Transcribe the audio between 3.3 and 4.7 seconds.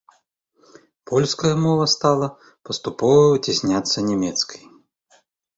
выцясняцца нямецкай.